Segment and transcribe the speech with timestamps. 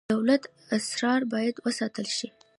[0.07, 0.43] د دولت
[0.77, 2.27] اسرار باید وساتل شي